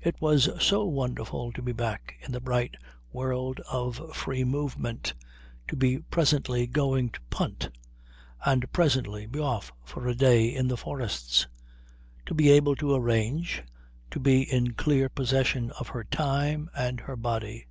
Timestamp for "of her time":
15.72-16.70